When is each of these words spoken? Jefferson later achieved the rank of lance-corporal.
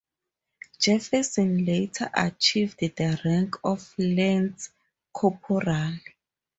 Jefferson 0.79 1.63
later 1.63 2.09
achieved 2.15 2.79
the 2.79 3.21
rank 3.23 3.53
of 3.63 3.93
lance-corporal. 3.99 5.93